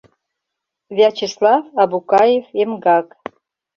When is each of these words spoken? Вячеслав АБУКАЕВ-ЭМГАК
Вячеслав 0.97 1.63
АБУКАЕВ-ЭМГАК 1.83 3.07